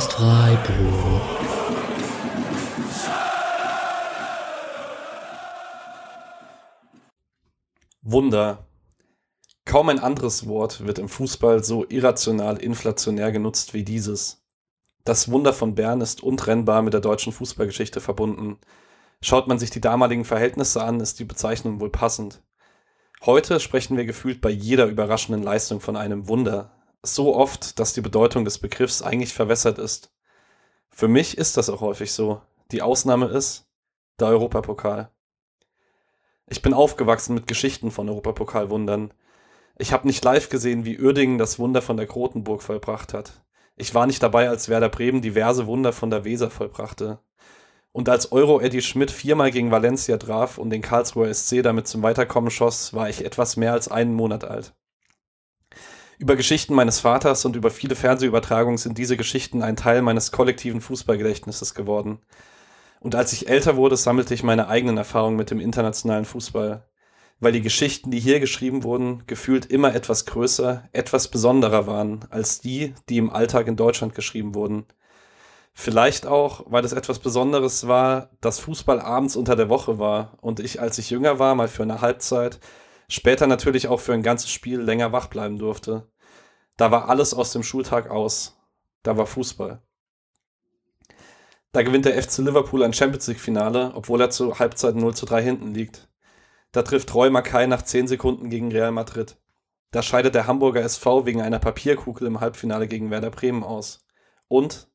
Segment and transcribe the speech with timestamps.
[0.00, 1.22] Podcast Freiburg.
[8.00, 8.66] Wunder.
[9.66, 14.42] Kaum ein anderes Wort wird im Fußball so irrational inflationär genutzt wie dieses.
[15.04, 18.58] Das Wunder von Bern ist untrennbar mit der deutschen Fußballgeschichte verbunden.
[19.20, 22.42] Schaut man sich die damaligen Verhältnisse an, ist die Bezeichnung wohl passend.
[23.26, 26.79] Heute sprechen wir gefühlt bei jeder überraschenden Leistung von einem Wunder.
[27.02, 30.12] So oft, dass die Bedeutung des Begriffs eigentlich verwässert ist.
[30.90, 32.42] Für mich ist das auch häufig so.
[32.72, 33.66] Die Ausnahme ist
[34.18, 35.10] der Europapokal.
[36.46, 39.14] Ich bin aufgewachsen mit Geschichten von Europapokalwundern.
[39.78, 43.44] Ich habe nicht live gesehen, wie Uerdingen das Wunder von der Krotenburg vollbracht hat.
[43.76, 47.18] Ich war nicht dabei, als Werder Bremen diverse Wunder von der Weser vollbrachte.
[47.92, 52.02] Und als Euro Eddie Schmidt viermal gegen Valencia traf und den Karlsruher SC damit zum
[52.02, 54.74] Weiterkommen schoss, war ich etwas mehr als einen Monat alt.
[56.20, 60.80] Über Geschichten meines Vaters und über viele Fernsehübertragungen sind diese Geschichten ein Teil meines kollektiven
[60.80, 62.20] Fußballgedächtnisses geworden.
[63.00, 66.84] Und als ich älter wurde, sammelte ich meine eigenen Erfahrungen mit dem internationalen Fußball
[67.40, 72.60] weil die Geschichten, die hier geschrieben wurden, gefühlt immer etwas größer, etwas besonderer waren als
[72.60, 74.84] die, die im Alltag in Deutschland geschrieben wurden.
[75.72, 80.60] Vielleicht auch, weil es etwas Besonderes war, dass Fußball abends unter der Woche war und
[80.60, 82.60] ich, als ich jünger war, mal für eine Halbzeit,
[83.10, 86.08] später natürlich auch für ein ganzes Spiel länger wach bleiben durfte.
[86.76, 88.56] Da war alles aus dem Schultag aus.
[89.02, 89.82] Da war Fußball.
[91.72, 95.26] Da gewinnt der FC Liverpool ein Champions League Finale, obwohl er zur Halbzeit 0 zu
[95.26, 96.08] 3 hinten liegt.
[96.72, 99.36] Da trifft Roy Mackay nach 10 Sekunden gegen Real Madrid.
[99.90, 104.06] Da scheidet der Hamburger SV wegen einer Papierkugel im Halbfinale gegen Werder Bremen aus.
[104.48, 104.88] Und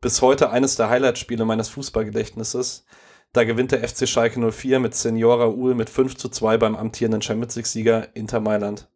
[0.00, 2.84] bis heute eines der Highlightspiele meines Fußballgedächtnisses.
[3.32, 7.22] Da gewinnt der FC Schalke 04 mit Senora Uhl mit 5 zu 2 beim amtierenden
[7.22, 8.88] Champions League-Sieger Inter Mailand.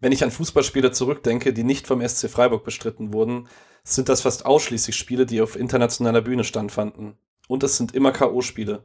[0.00, 3.48] Wenn ich an Fußballspiele zurückdenke, die nicht vom SC Freiburg bestritten wurden,
[3.82, 7.16] sind das fast ausschließlich Spiele, die auf internationaler Bühne standfanden.
[7.48, 8.82] Und es sind immer K.O.-Spiele.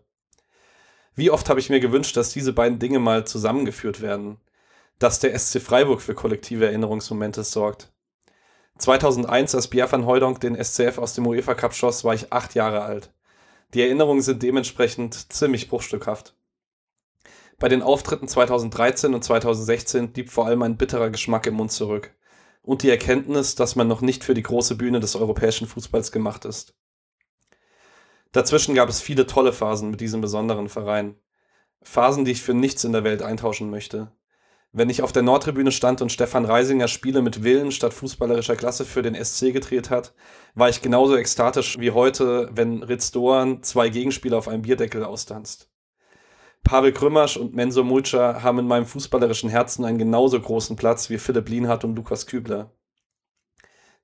[1.15, 4.37] Wie oft habe ich mir gewünscht, dass diese beiden Dinge mal zusammengeführt werden.
[4.99, 7.91] Dass der SC Freiburg für kollektive Erinnerungsmomente sorgt.
[8.77, 12.53] 2001, als Pierre van Hooydonk den SCF aus dem UEFA Cup schoss, war ich acht
[12.55, 13.11] Jahre alt.
[13.73, 16.35] Die Erinnerungen sind dementsprechend ziemlich bruchstückhaft.
[17.59, 22.15] Bei den Auftritten 2013 und 2016 blieb vor allem ein bitterer Geschmack im Mund zurück.
[22.61, 26.45] Und die Erkenntnis, dass man noch nicht für die große Bühne des europäischen Fußballs gemacht
[26.45, 26.75] ist.
[28.31, 31.15] Dazwischen gab es viele tolle Phasen mit diesem besonderen Verein.
[31.81, 34.11] Phasen, die ich für nichts in der Welt eintauschen möchte.
[34.77, 38.85] Wenn ich auf der Nordtribüne stand und Stefan Reisinger Spiele mit Willen statt fußballerischer Klasse
[38.85, 40.13] für den SC gedreht hat,
[40.53, 45.71] war ich genauso ekstatisch wie heute, wenn Ritz Doan zwei Gegenspieler auf einem Bierdeckel austanzt.
[46.63, 51.17] Pavel Krümmersch und Menzo Mulca haben in meinem fußballerischen Herzen einen genauso großen Platz wie
[51.17, 52.69] Philipp Lienhardt und Lukas Kübler.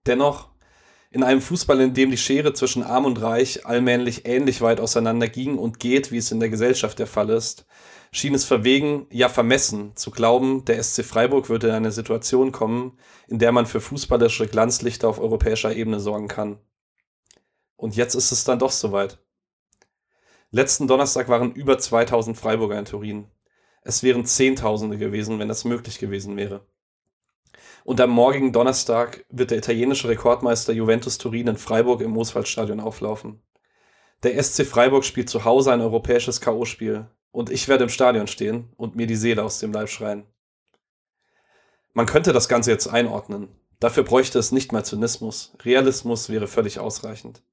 [0.08, 0.53] Dennoch
[1.14, 5.28] in einem Fußball, in dem die Schere zwischen Arm und Reich allmählich ähnlich weit auseinander
[5.28, 7.68] ging und geht, wie es in der Gesellschaft der Fall ist,
[8.12, 12.98] schien es verwegen, ja vermessen, zu glauben, der SC Freiburg würde in eine Situation kommen,
[13.28, 16.58] in der man für fußballerische Glanzlichter auf europäischer Ebene sorgen kann.
[17.76, 19.20] Und jetzt ist es dann doch soweit.
[20.50, 23.28] Letzten Donnerstag waren über 2000 Freiburger in Turin.
[23.84, 26.66] Es wären Zehntausende gewesen, wenn das möglich gewesen wäre.
[27.84, 33.42] Und am morgigen Donnerstag wird der italienische Rekordmeister Juventus Turin in Freiburg im Mooswaldstadion auflaufen.
[34.24, 37.08] Der SC Freiburg spielt zu Hause ein europäisches K.O.-Spiel.
[37.32, 40.24] Und ich werde im Stadion stehen und mir die Seele aus dem Leib schreien.
[41.94, 43.50] Man könnte das Ganze jetzt einordnen.
[43.80, 45.54] Dafür bräuchte es nicht mal Zynismus.
[45.64, 47.44] Realismus wäre völlig ausreichend.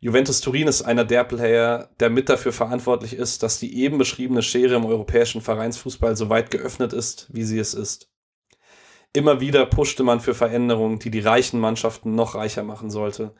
[0.00, 4.42] Juventus Turin ist einer der Player, der mit dafür verantwortlich ist, dass die eben beschriebene
[4.42, 8.11] Schere im europäischen Vereinsfußball so weit geöffnet ist, wie sie es ist.
[9.14, 13.34] Immer wieder pushte man für Veränderungen, die die reichen Mannschaften noch reicher machen sollte.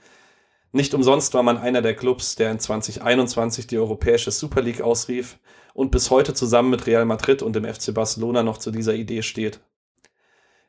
[0.71, 5.39] Nicht umsonst war man einer der Clubs, der in 2021 die europäische Super League ausrief
[5.75, 9.23] und bis heute zusammen mit Real Madrid und dem FC Barcelona noch zu dieser Idee
[9.23, 9.61] steht.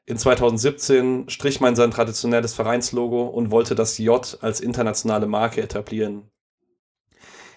[0.06, 6.30] In 2017 strich man sein traditionelles Vereinslogo und wollte das J als internationale Marke etablieren.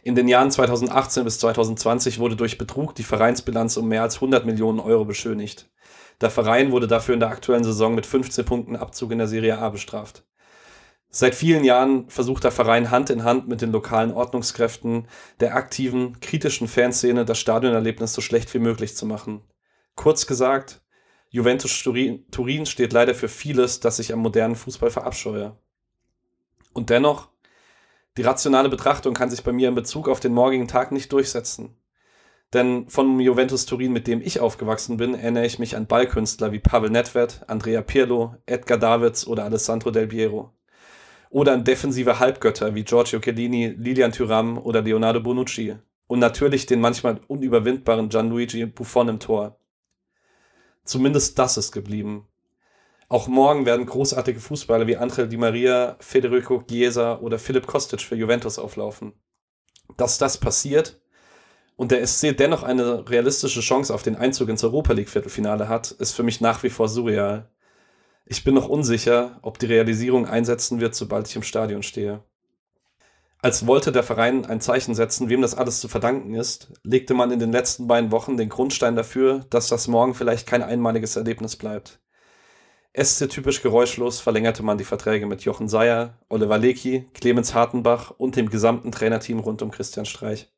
[0.06, 4.46] In den Jahren 2018 bis 2020 wurde durch Betrug die Vereinsbilanz um mehr als 100
[4.46, 5.68] Millionen Euro beschönigt.
[6.20, 9.58] Der Verein wurde dafür in der aktuellen Saison mit 15 Punkten Abzug in der Serie
[9.58, 10.24] A bestraft.
[11.08, 15.08] Seit vielen Jahren versucht der Verein Hand in Hand mit den lokalen Ordnungskräften
[15.40, 19.42] der aktiven, kritischen Fanszene das Stadionerlebnis so schlecht wie möglich zu machen.
[19.96, 20.82] Kurz gesagt,
[21.30, 25.58] Juventus Turin steht leider für vieles, das ich am modernen Fußball verabscheue.
[26.72, 27.30] Und dennoch,
[28.16, 31.76] die rationale Betrachtung kann sich bei mir in Bezug auf den morgigen Tag nicht durchsetzen.
[32.54, 36.60] Denn von Juventus Turin, mit dem ich aufgewachsen bin, erinnere ich mich an Ballkünstler wie
[36.60, 40.52] Pavel Nedved, Andrea Pirlo, Edgar Davids oder Alessandro Del Piero.
[41.28, 45.76] Oder an defensive Halbgötter wie Giorgio Chiellini, Lilian Thuram oder Leonardo Bonucci.
[46.06, 49.58] Und natürlich den manchmal unüberwindbaren Gianluigi Buffon im Tor.
[50.84, 52.28] Zumindest das ist geblieben.
[53.08, 58.16] Auch morgen werden großartige Fußballer wie Angel Di Maria, Federico Chiesa oder Philipp Kostic für
[58.16, 59.12] Juventus auflaufen.
[59.96, 61.00] Dass das passiert
[61.76, 65.92] und der SC dennoch eine realistische Chance auf den Einzug ins Europa League Viertelfinale hat,
[65.92, 67.48] ist für mich nach wie vor surreal.
[68.24, 72.24] Ich bin noch unsicher, ob die Realisierung einsetzen wird, sobald ich im Stadion stehe.
[73.40, 77.30] Als wollte der Verein ein Zeichen setzen, wem das alles zu verdanken ist, legte man
[77.30, 81.54] in den letzten beiden Wochen den Grundstein dafür, dass das morgen vielleicht kein einmaliges Erlebnis
[81.54, 82.00] bleibt.
[82.98, 88.48] SC-typisch geräuschlos verlängerte man die Verträge mit Jochen Seyer, Oliver Lecky, Clemens Hartenbach und dem
[88.48, 90.50] gesamten Trainerteam rund um Christian Streich.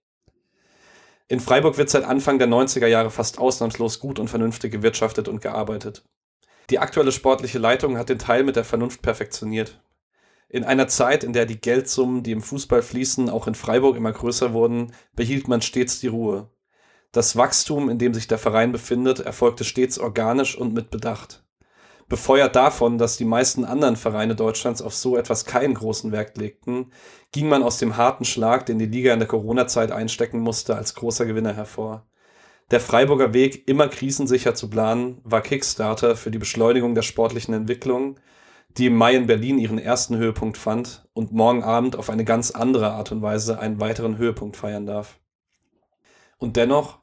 [1.27, 5.43] In Freiburg wird seit Anfang der 90er Jahre fast ausnahmslos gut und vernünftig gewirtschaftet und
[5.43, 6.05] gearbeitet.
[6.71, 9.81] Die aktuelle sportliche Leitung hat den Teil mit der Vernunft perfektioniert.
[10.49, 14.13] In einer Zeit, in der die Geldsummen, die im Fußball fließen, auch in Freiburg immer
[14.13, 16.49] größer wurden, behielt man stets die Ruhe.
[17.11, 21.43] Das Wachstum, in dem sich der Verein befindet, erfolgte stets organisch und mit Bedacht
[22.09, 26.91] befeuert davon, dass die meisten anderen Vereine Deutschlands auf so etwas keinen großen Wert legten,
[27.33, 30.95] ging man aus dem harten Schlag, den die Liga in der Corona-Zeit einstecken musste, als
[30.95, 32.07] großer Gewinner hervor.
[32.71, 38.19] Der Freiburger Weg, immer krisensicher zu planen, war Kickstarter für die Beschleunigung der sportlichen Entwicklung,
[38.77, 42.51] die im Mai in Berlin ihren ersten Höhepunkt fand und morgen Abend auf eine ganz
[42.51, 45.19] andere Art und Weise einen weiteren Höhepunkt feiern darf.
[46.39, 47.01] Und dennoch,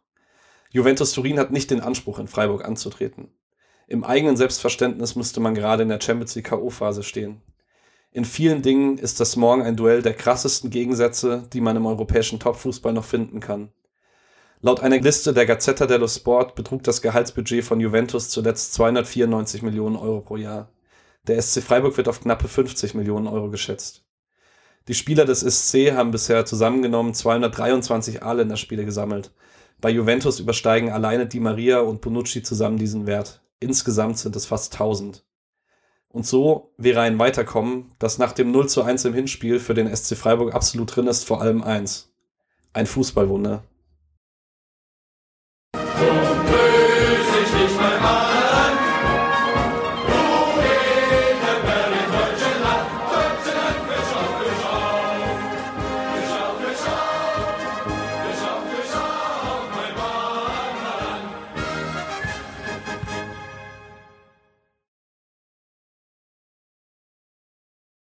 [0.71, 3.34] Juventus Turin hat nicht den Anspruch, in Freiburg anzutreten.
[3.87, 7.41] Im eigenen Selbstverständnis müsste man gerade in der Champions League K.O.-Phase stehen.
[8.11, 12.39] In vielen Dingen ist das morgen ein Duell der krassesten Gegensätze, die man im europäischen
[12.39, 13.69] Topfußball noch finden kann.
[14.61, 19.95] Laut einer Liste der Gazzetta dello Sport betrug das Gehaltsbudget von Juventus zuletzt 294 Millionen
[19.95, 20.69] Euro pro Jahr.
[21.27, 24.03] Der SC Freiburg wird auf knappe 50 Millionen Euro geschätzt.
[24.87, 29.31] Die Spieler des SC haben bisher zusammengenommen 223 A-Länderspiele gesammelt.
[29.81, 33.41] Bei Juventus übersteigen alleine Di Maria und Bonucci zusammen diesen Wert.
[33.59, 35.23] Insgesamt sind es fast 1000.
[36.09, 39.93] Und so wäre ein Weiterkommen, das nach dem 0 zu 1 im Hinspiel für den
[39.93, 42.13] SC Freiburg absolut drin ist, vor allem eins.
[42.71, 43.63] Ein Fußballwunder.